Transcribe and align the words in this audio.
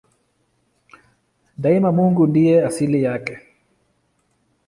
Daima 1.57 1.91
Mungu 1.91 2.27
ndiye 2.27 2.65
asili 2.65 3.03
yake. 3.03 3.37